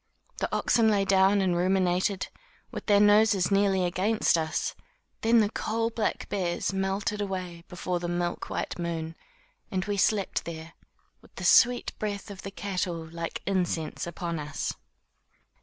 [0.39, 2.29] The oxen lay down and ruminated,
[2.71, 4.73] with their noses nearly against us.
[5.21, 9.15] Then the coal black bears melted away before the milk white moon,
[9.69, 10.73] and we slept there,
[11.21, 14.73] with the sweet breath of the cattle, like incense, upon us.